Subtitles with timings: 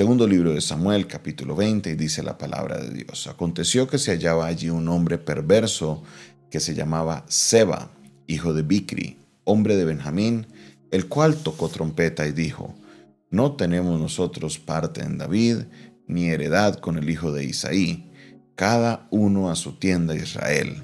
[0.00, 3.26] Segundo libro de Samuel, capítulo 20, y dice la palabra de Dios.
[3.26, 6.02] Aconteció que se hallaba allí un hombre perverso
[6.50, 7.90] que se llamaba Seba,
[8.26, 10.46] hijo de Bicri, hombre de Benjamín,
[10.90, 12.74] el cual tocó trompeta y dijo,
[13.28, 15.64] No tenemos nosotros parte en David,
[16.06, 18.10] ni heredad con el hijo de Isaí,
[18.54, 20.82] cada uno a su tienda Israel.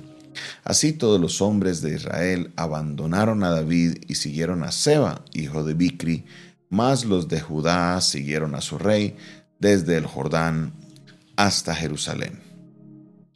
[0.63, 5.73] Así todos los hombres de Israel abandonaron a David y siguieron a Seba, hijo de
[5.73, 6.27] Bicri,
[6.69, 9.17] mas los de Judá siguieron a su rey
[9.59, 10.73] desde el Jordán
[11.37, 12.41] hasta Jerusalén.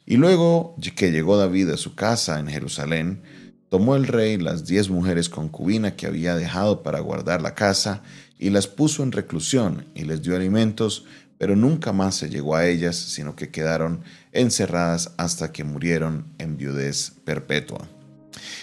[0.05, 3.21] Y luego que llegó David a su casa en Jerusalén,
[3.69, 8.03] tomó el rey las diez mujeres concubinas que había dejado para guardar la casa
[8.37, 11.05] y las puso en reclusión y les dio alimentos,
[11.37, 16.57] pero nunca más se llegó a ellas, sino que quedaron encerradas hasta que murieron en
[16.57, 17.87] viudez perpetua.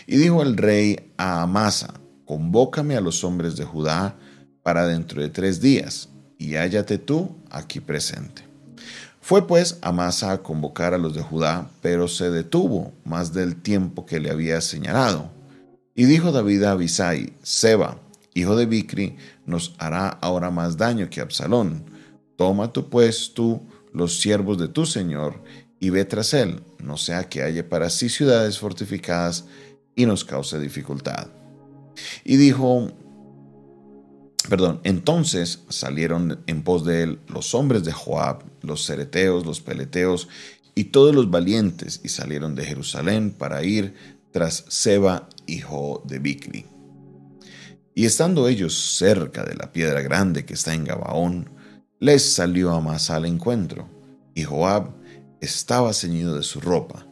[0.07, 4.17] Y dijo el rey a Amasa, convócame a los hombres de Judá
[4.69, 8.43] para dentro de tres días, y hállate tú aquí presente.
[9.19, 14.05] Fue pues Amasa a convocar a los de Judá, pero se detuvo más del tiempo
[14.05, 15.31] que le había señalado.
[15.95, 17.99] Y dijo David a Abisai, Seba,
[18.35, 21.85] hijo de Bicri, nos hará ahora más daño que Absalón.
[22.37, 23.63] Toma tú pues tú
[23.95, 25.43] los siervos de tu señor
[25.81, 29.47] y ve tras él, no sea que haya para sí ciudades fortificadas
[29.97, 31.29] y nos cause dificultad.
[32.23, 32.93] Y dijo,
[34.49, 40.29] perdón, entonces salieron en pos de él los hombres de Joab, los cereteos, los peleteos
[40.75, 43.95] y todos los valientes, y salieron de Jerusalén para ir
[44.31, 46.67] tras Seba, hijo de Bicri.
[47.95, 51.51] Y estando ellos cerca de la piedra grande que está en Gabaón,
[51.99, 53.89] les salió Amasa al encuentro,
[54.35, 54.95] y Joab
[55.41, 57.07] estaba ceñido de su ropa,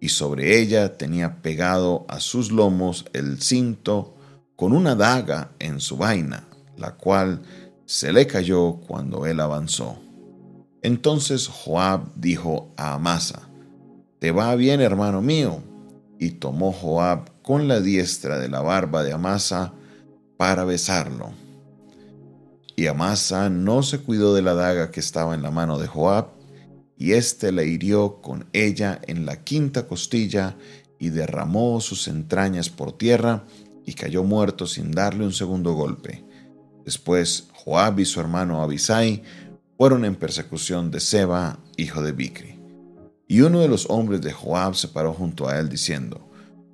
[0.00, 4.16] y sobre ella tenía pegado a sus lomos el cinto
[4.54, 6.47] con una daga en su vaina,
[6.78, 7.42] la cual
[7.86, 9.98] se le cayó cuando él avanzó.
[10.82, 13.48] Entonces Joab dijo a Amasa,
[14.18, 15.62] ¿te va bien, hermano mío?
[16.18, 19.72] Y tomó Joab con la diestra de la barba de Amasa
[20.36, 21.30] para besarlo.
[22.76, 26.28] Y Amasa no se cuidó de la daga que estaba en la mano de Joab,
[26.96, 30.56] y éste le hirió con ella en la quinta costilla
[30.98, 33.44] y derramó sus entrañas por tierra
[33.86, 36.24] y cayó muerto sin darle un segundo golpe.
[36.88, 39.22] Después Joab y su hermano Abisai
[39.76, 42.58] fueron en persecución de Seba, hijo de Bicri.
[43.26, 46.30] Y uno de los hombres de Joab se paró junto a él diciendo,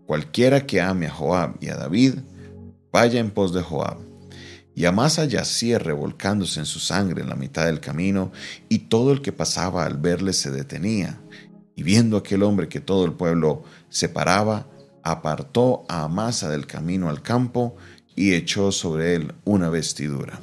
[0.06, 2.20] Cualquiera que ame a Joab y a David,
[2.92, 3.96] vaya en pos de Joab.
[4.72, 8.30] Y Amasa yacía revolcándose en su sangre en la mitad del camino,
[8.68, 11.20] y todo el que pasaba al verle se detenía.
[11.74, 14.68] Y viendo aquel hombre que todo el pueblo separaba,
[15.02, 17.74] apartó a Amasa del camino al campo
[18.16, 20.40] y echó sobre él una vestidura.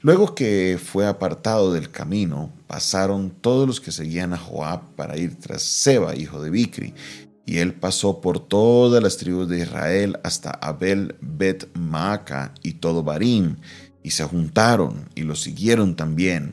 [0.00, 5.34] Luego que fue apartado del camino, pasaron todos los que seguían a Joab para ir
[5.40, 6.94] tras Seba, hijo de Bicri,
[7.44, 13.02] y él pasó por todas las tribus de Israel hasta Abel Bet Maaca y todo
[13.02, 13.56] Barim,
[14.04, 16.52] y se juntaron y lo siguieron también.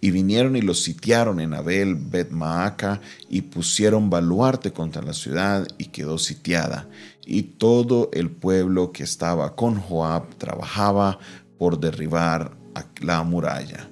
[0.00, 5.66] Y vinieron y los sitiaron en Abel Bet Maaca y pusieron baluarte contra la ciudad
[5.78, 6.88] y quedó sitiada.
[7.26, 11.18] Y todo el pueblo que estaba con Joab trabajaba
[11.58, 12.56] por derribar
[13.00, 13.88] la muralla.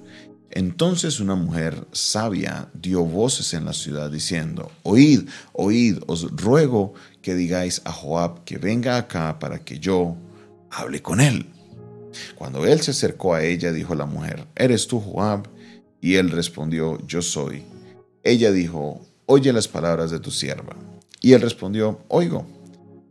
[0.50, 7.34] Entonces una mujer sabia dio voces en la ciudad diciendo, Oíd, oíd, os ruego que
[7.34, 10.16] digáis a Joab que venga acá para que yo
[10.70, 11.46] hable con él.
[12.36, 15.46] Cuando él se acercó a ella, dijo la mujer, ¿eres tú Joab?
[16.00, 17.62] Y él respondió, yo soy.
[18.22, 20.76] Ella dijo, oye las palabras de tu sierva.
[21.20, 22.46] Y él respondió, oigo.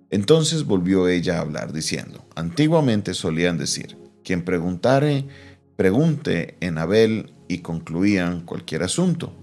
[0.10, 5.26] Entonces volvió ella a hablar, diciendo, antiguamente solían decir, quien preguntare,
[5.76, 9.34] pregunte en Abel y concluían cualquier asunto.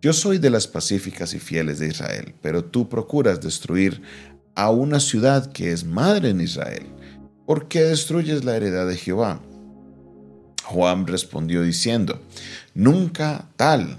[0.00, 4.02] Yo soy de las pacíficas y fieles de Israel, pero tú procuras destruir
[4.54, 6.86] a una ciudad que es madre en Israel.
[7.46, 9.40] ¿Por qué destruyes la heredad de Jehová?
[10.64, 12.20] Juan respondió diciendo,
[12.74, 13.98] Nunca tal,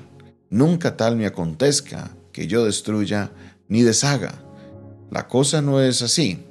[0.50, 3.32] nunca tal me acontezca que yo destruya
[3.68, 4.34] ni deshaga.
[5.12, 6.44] La cosa no es así.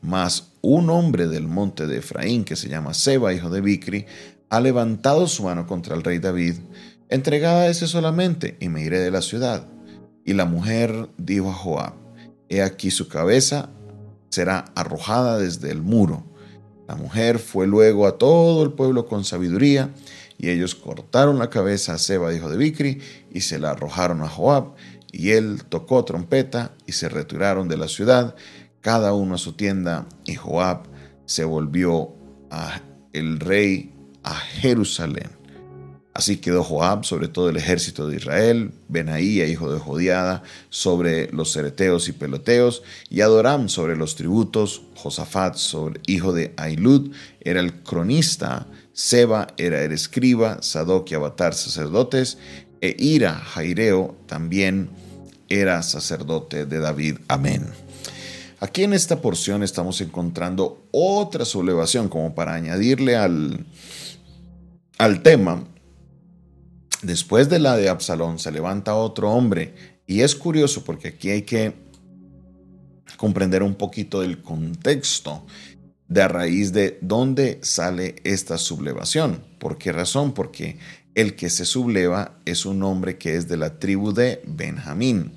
[0.00, 4.06] Mas un hombre del monte de Efraín, que se llama Seba, hijo de Bicri,
[4.50, 6.56] ha levantado su mano contra el rey David,
[7.08, 9.66] entregada a ese solamente, y me iré de la ciudad.
[10.24, 11.94] Y la mujer dijo a Joab,
[12.48, 13.70] He aquí su cabeza
[14.28, 16.24] será arrojada desde el muro.
[16.88, 19.90] La mujer fue luego a todo el pueblo con sabiduría,
[20.42, 23.00] y ellos cortaron la cabeza a Seba, hijo de Bicri,
[23.32, 24.74] y se la arrojaron a Joab,
[25.12, 28.34] y él tocó trompeta, y se retiraron de la ciudad,
[28.80, 30.88] cada uno a su tienda, y Joab
[31.26, 32.12] se volvió
[32.50, 33.94] a el rey
[34.24, 35.30] a Jerusalén.
[36.12, 41.52] Así quedó Joab sobre todo el ejército de Israel, Benaía, hijo de Jodiada, sobre los
[41.52, 47.82] cereteos y peloteos, y Adoram sobre los tributos, Josafat, sobre, hijo de Ailud, era el
[47.84, 52.38] cronista, Seba era el escriba, Sadoc y Abatar sacerdotes,
[52.80, 54.90] e Ira, Jaireo, también
[55.48, 57.18] era sacerdote de David.
[57.28, 57.66] Amén.
[58.60, 63.66] Aquí en esta porción estamos encontrando otra sublevación, como para añadirle al,
[64.98, 65.64] al tema
[67.02, 69.74] Después de la de Absalón se levanta otro hombre
[70.06, 71.74] y es curioso porque aquí hay que
[73.16, 75.44] comprender un poquito del contexto
[76.12, 79.42] de raíz de dónde sale esta sublevación.
[79.58, 80.34] ¿Por qué razón?
[80.34, 80.76] Porque
[81.14, 85.32] el que se subleva es un hombre que es de la tribu de Benjamín.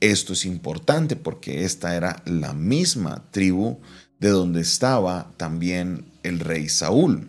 [0.00, 3.78] Esto es importante porque esta era la misma tribu
[4.18, 7.28] de donde estaba también el rey Saúl.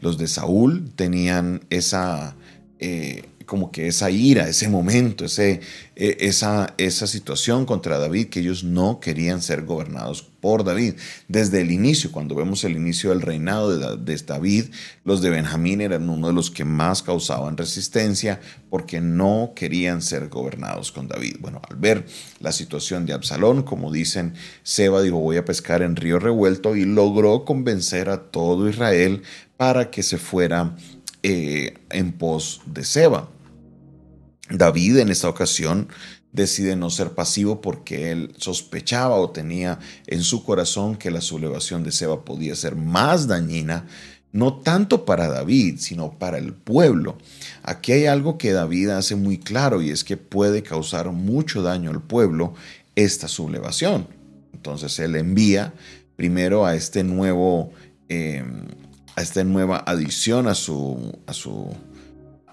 [0.00, 2.34] Los de Saúl tenían esa
[2.80, 5.60] eh, como que esa ira, ese momento, ese,
[5.96, 10.94] e, esa, esa situación contra David, que ellos no querían ser gobernados por David.
[11.26, 14.66] Desde el inicio, cuando vemos el inicio del reinado de, David,
[15.02, 20.28] los de Benjamín eran uno de los que más causaban resistencia porque no querían ser
[20.28, 21.38] gobernados con David.
[21.40, 22.06] Bueno, al ver
[22.38, 26.84] la situación de Absalón, como dicen, Seba dijo, voy a pescar en río revuelto y
[26.84, 29.22] logró convencer a todo Israel
[29.56, 30.76] para que se fuera
[31.24, 33.28] eh, en pos de Seba.
[34.50, 35.88] David en esta ocasión
[36.32, 41.82] decide no ser pasivo porque él sospechaba o tenía en su corazón que la sublevación
[41.82, 43.86] de Seba podía ser más dañina,
[44.32, 47.18] no tanto para David, sino para el pueblo.
[47.62, 51.90] Aquí hay algo que David hace muy claro y es que puede causar mucho daño
[51.90, 52.54] al pueblo
[52.94, 54.06] esta sublevación.
[54.52, 55.72] Entonces él envía
[56.16, 57.72] primero a este nuevo
[58.08, 58.44] eh,
[59.16, 61.74] a esta nueva adición a su, a su,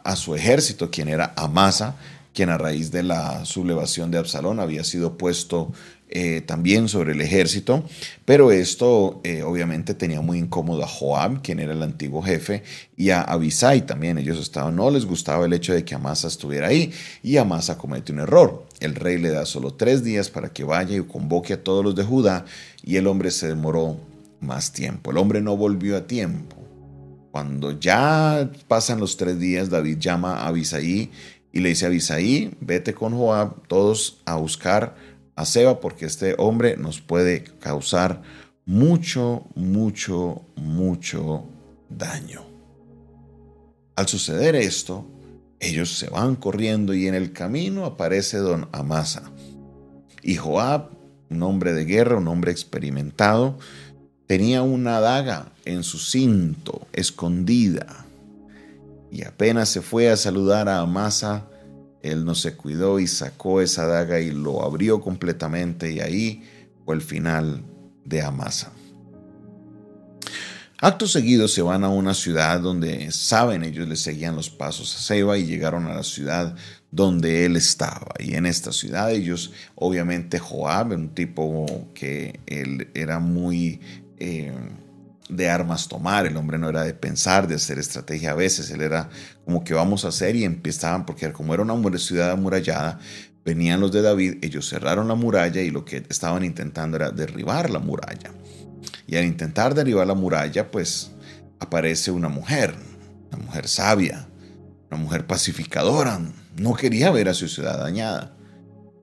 [0.07, 1.97] a su ejército, quien era Amasa,
[2.33, 5.73] quien a raíz de la sublevación de Absalón había sido puesto
[6.07, 7.83] eh, también sobre el ejército,
[8.23, 12.63] pero esto eh, obviamente tenía muy incómodo a Joab, quien era el antiguo jefe,
[12.95, 14.17] y a Abisai también.
[14.17, 18.13] Ellos estaban, no les gustaba el hecho de que Amasa estuviera ahí, y Amasa comete
[18.13, 18.65] un error.
[18.79, 21.95] El rey le da solo tres días para que vaya y convoque a todos los
[21.95, 22.45] de Judá,
[22.81, 23.97] y el hombre se demoró
[24.39, 25.11] más tiempo.
[25.11, 26.66] El hombre no volvió a tiempo.
[27.37, 31.11] Cuando ya pasan los tres días, David llama a Abisaí
[31.53, 34.95] y le dice a vete con Joab todos a buscar
[35.35, 38.23] a Seba porque este hombre nos puede causar
[38.65, 41.43] mucho, mucho, mucho
[41.89, 42.41] daño.
[43.95, 45.05] Al suceder esto,
[45.59, 49.31] ellos se van corriendo y en el camino aparece don Amasa.
[50.23, 50.89] Y Joab,
[51.29, 53.59] un hombre de guerra, un hombre experimentado,
[54.27, 58.05] Tenía una daga en su cinto, escondida.
[59.09, 61.45] Y apenas se fue a saludar a Amasa,
[62.01, 66.43] él no se cuidó y sacó esa daga y lo abrió completamente y ahí
[66.85, 67.63] fue el final
[68.03, 68.71] de Amasa.
[70.79, 74.99] Acto seguido se van a una ciudad donde saben ellos le seguían los pasos a
[74.99, 76.55] Seba y llegaron a la ciudad
[76.91, 78.13] donde él estaba.
[78.19, 81.65] Y en esta ciudad ellos, obviamente Joab, un tipo
[81.95, 83.79] que él era muy
[84.19, 84.53] eh,
[85.29, 88.81] de armas tomar, el hombre no era de pensar, de hacer estrategia a veces, él
[88.81, 89.09] era
[89.45, 92.99] como que vamos a hacer y empezaban, porque como era una ciudad amurallada,
[93.43, 97.69] venían los de David, ellos cerraron la muralla y lo que estaban intentando era derribar
[97.69, 98.31] la muralla.
[99.05, 101.11] Y al intentar derribar la muralla, pues
[101.59, 102.75] aparece una mujer,
[103.31, 104.27] una mujer sabia,
[104.91, 106.19] una mujer pacificadora,
[106.57, 108.33] no quería ver a su ciudad dañada.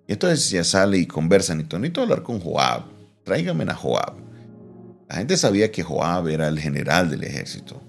[0.06, 2.83] Y entonces ya sale y conversan y Tonito hablar con Joab,
[3.25, 4.14] tráigame a Joab.
[5.08, 7.82] La gente sabía que Joab era el general del ejército.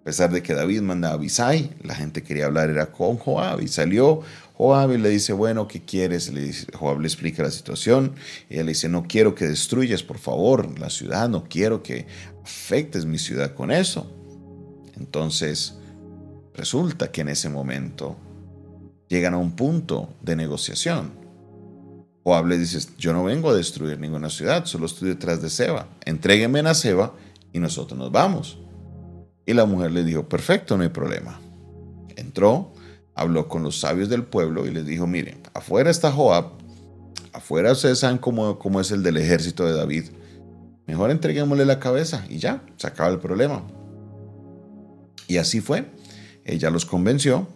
[0.00, 3.62] A pesar de que David manda a Abisai, la gente quería hablar era con Joab
[3.62, 4.20] y salió
[4.54, 6.32] Joab y le dice, bueno, ¿qué quieres?
[6.32, 8.14] Le dice, Joab le explica la situación
[8.48, 12.06] y él le dice, no quiero que destruyas, por favor, la ciudad, no quiero que
[12.42, 14.10] afectes mi ciudad con eso.
[14.96, 15.74] Entonces,
[16.54, 18.16] resulta que en ese momento
[19.08, 21.23] llegan a un punto de negociación.
[22.24, 25.88] Joab le dice, yo no vengo a destruir ninguna ciudad, solo estoy detrás de Seba.
[26.06, 27.12] Entrégueme a Seba
[27.52, 28.58] y nosotros nos vamos.
[29.44, 31.38] Y la mujer le dijo, perfecto, no hay problema.
[32.16, 32.72] Entró,
[33.14, 36.52] habló con los sabios del pueblo y les dijo, miren, afuera está Joab,
[37.34, 40.04] afuera ustedes saben cómo, cómo es el del ejército de David.
[40.86, 43.62] Mejor entreguémosle la cabeza y ya, se acaba el problema.
[45.28, 45.90] Y así fue.
[46.46, 47.48] Ella los convenció,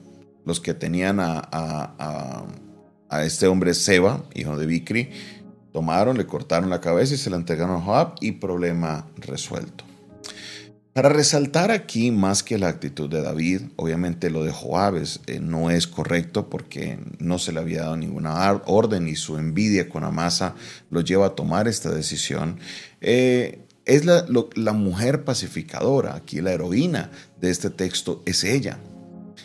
[0.45, 2.47] los que tenían a a
[3.11, 5.11] este hombre Seba, hijo de Bicri,
[5.73, 9.85] tomaron, le cortaron la cabeza y se la entregaron a Joab y problema resuelto.
[10.93, 15.71] Para resaltar aquí más que la actitud de David, obviamente lo de Joab eh, no
[15.71, 20.57] es correcto porque no se le había dado ninguna orden y su envidia con Amasa
[20.91, 22.59] lo lleva a tomar esta decisión.
[23.01, 28.81] Eh, es la mujer pacificadora, aquí la heroína de este texto es ella,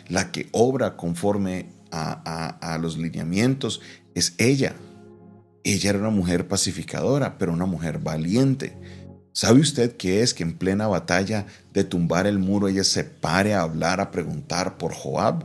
[0.08, 3.80] la que obra conforme a, los lineamientos,
[4.14, 4.74] es ella.
[5.62, 8.76] Ella era una mujer pacificadora, pero una mujer valiente.
[9.32, 13.54] ¿Sabe usted qué es que en plena batalla de tumbar el muro ella se pare
[13.54, 15.44] a hablar, a preguntar por Joab?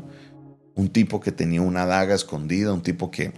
[0.75, 3.33] Un tipo que tenía una daga escondida, un tipo que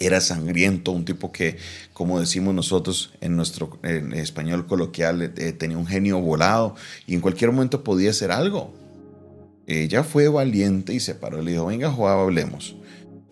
[0.00, 1.58] era sangriento, un tipo que,
[1.92, 6.74] como decimos nosotros en nuestro español coloquial, eh, tenía un genio volado
[7.06, 8.81] y en cualquier momento podía hacer algo.
[9.80, 12.76] Ella fue valiente y se paró y le dijo, venga Joab, hablemos.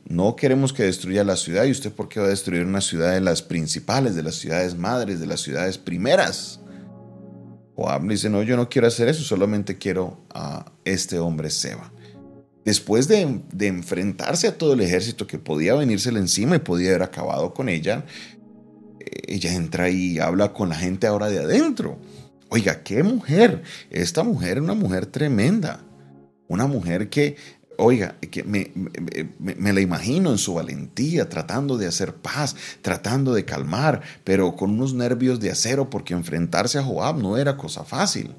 [0.09, 1.65] No queremos que destruya la ciudad.
[1.65, 4.77] ¿Y usted por qué va a destruir una ciudad de las principales, de las ciudades
[4.77, 6.61] madres, de las ciudades primeras?
[7.77, 11.93] Joab dice, no, yo no quiero hacer eso, solamente quiero a este hombre Seba.
[12.65, 17.03] Después de, de enfrentarse a todo el ejército que podía venírsele encima y podía haber
[17.03, 18.05] acabado con ella,
[18.99, 21.99] eh, ella entra y habla con la gente ahora de adentro.
[22.49, 23.63] Oiga, qué mujer.
[23.91, 25.85] Esta mujer es una mujer tremenda.
[26.51, 27.37] Una mujer que
[27.77, 28.73] oiga, que me,
[29.39, 34.73] me, la imagino en su valentía, tratando de hacer paz, tratando de calmar, pero con
[34.73, 38.35] unos nervios de acero, porque enfrentarse a Joab no era cosa fácil.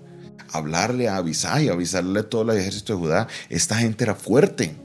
[0.51, 4.75] Hablarle a Abisai, avisarle a todo el ejército de Judá, esta gente era fuerte.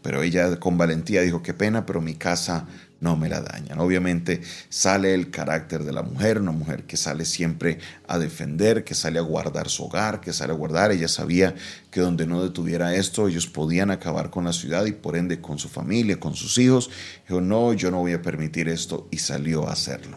[0.00, 2.66] Pero ella con valentía dijo, qué pena, pero mi casa
[3.02, 3.80] no me la dañan.
[3.80, 8.94] Obviamente sale el carácter de la mujer, una mujer que sale siempre a defender, que
[8.94, 10.92] sale a guardar su hogar, que sale a guardar.
[10.92, 11.54] Ella sabía
[11.90, 15.58] que donde no detuviera esto, ellos podían acabar con la ciudad y por ende con
[15.58, 16.90] su familia, con sus hijos.
[17.28, 20.16] Dijo, no, yo no voy a permitir esto y salió a hacerlo.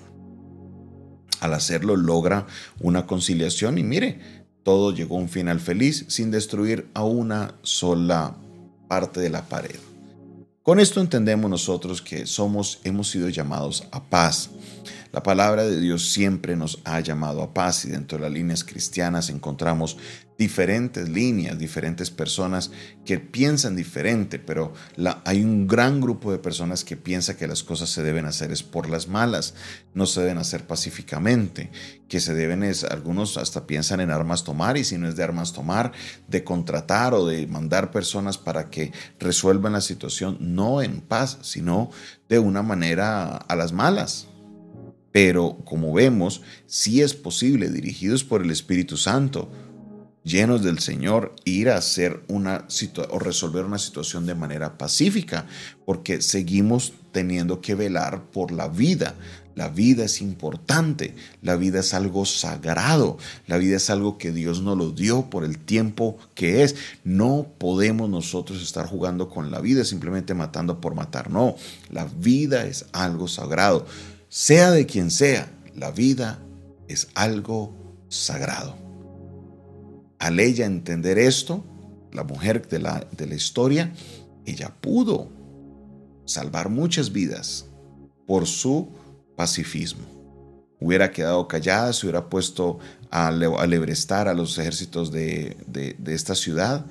[1.40, 2.46] Al hacerlo logra
[2.80, 8.36] una conciliación y mire, todo llegó a un final feliz sin destruir a una sola
[8.88, 9.80] parte de la pared.
[10.66, 14.50] Con esto entendemos nosotros que somos, hemos sido llamados a paz.
[15.16, 18.66] La palabra de Dios siempre nos ha llamado a paz y dentro de las líneas
[18.66, 19.96] cristianas encontramos
[20.38, 22.70] diferentes líneas, diferentes personas
[23.06, 24.74] que piensan diferente, pero
[25.24, 28.62] hay un gran grupo de personas que piensa que las cosas se deben hacer es
[28.62, 29.54] por las malas,
[29.94, 31.72] no se deben hacer pacíficamente,
[32.10, 35.24] que se deben es, algunos hasta piensan en armas tomar y si no es de
[35.24, 35.94] armas tomar,
[36.28, 41.90] de contratar o de mandar personas para que resuelvan la situación, no en paz, sino
[42.28, 44.28] de una manera a las malas.
[45.16, 49.50] Pero como vemos, sí es posible, dirigidos por el Espíritu Santo,
[50.26, 52.68] llenos del Señor, ir a hacer una
[53.10, 55.46] o resolver una situación de manera pacífica,
[55.86, 59.16] porque seguimos teniendo que velar por la vida.
[59.56, 63.18] La vida es importante, la vida es algo sagrado,
[63.48, 66.76] la vida es algo que Dios nos lo dio por el tiempo que es.
[67.06, 71.56] No podemos nosotros estar jugando con la vida simplemente matando por matar, no,
[71.90, 73.86] la vida es algo sagrado.
[74.38, 76.40] Sea de quien sea, la vida
[76.90, 77.74] es algo
[78.10, 78.76] sagrado.
[80.20, 81.64] Al ella entender esto,
[82.12, 83.94] la mujer de la, de la historia,
[84.46, 85.30] ella pudo
[86.26, 87.68] salvar muchas vidas
[88.28, 88.90] por su
[89.38, 90.04] pacifismo.
[90.82, 92.80] Hubiera quedado callada, se hubiera puesto
[93.12, 96.86] a, lebrestar a los ejércitos de, de esta ciudad,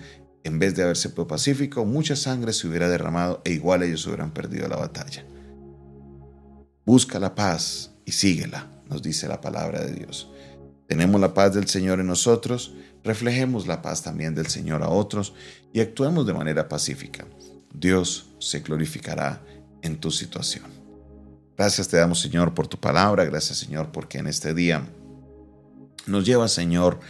[0.44, 4.32] en vez de haberse puesto pacífico, mucha sangre se hubiera derramado e igual ellos hubieran
[4.32, 5.26] perdido la batalla.
[6.84, 10.28] Busca la paz y síguela, nos dice la palabra de Dios.
[10.86, 15.32] Tenemos la paz del Señor en nosotros, reflejemos la paz también del Señor a otros
[15.72, 17.26] y actuemos de manera pacífica.
[17.72, 19.42] Dios se glorificará
[19.82, 20.64] en tu situación.
[21.56, 24.86] Gracias te damos Señor por tu palabra, gracias Señor porque en este día
[26.06, 27.00] nos lleva Señor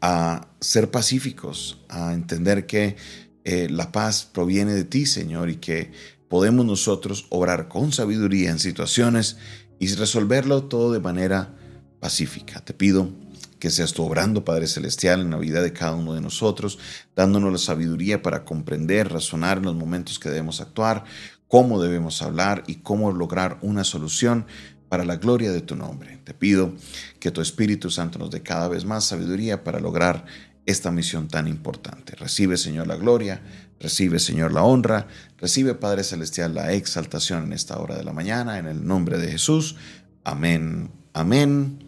[0.00, 2.96] a ser pacíficos, a entender que
[3.44, 5.90] eh, la paz proviene de ti Señor y que
[6.28, 9.36] podemos nosotros obrar con sabiduría en situaciones
[9.78, 11.54] y resolverlo todo de manera
[12.00, 12.60] pacífica.
[12.64, 13.10] Te pido
[13.58, 16.78] que seas tú obrando, Padre Celestial, en la vida de cada uno de nosotros,
[17.16, 21.04] dándonos la sabiduría para comprender, razonar en los momentos que debemos actuar,
[21.48, 24.46] cómo debemos hablar y cómo lograr una solución
[24.88, 26.18] para la gloria de tu nombre.
[26.24, 26.72] Te pido
[27.20, 30.24] que tu Espíritu Santo nos dé cada vez más sabiduría para lograr
[30.68, 32.14] esta misión tan importante.
[32.14, 33.40] Recibe, Señor, la gloria,
[33.80, 35.08] recibe, Señor, la honra,
[35.38, 39.30] recibe, Padre Celestial, la exaltación en esta hora de la mañana, en el nombre de
[39.30, 39.76] Jesús.
[40.24, 41.78] Amén, amén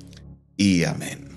[0.56, 1.28] y amén.